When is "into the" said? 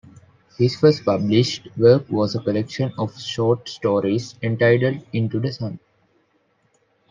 5.13-5.53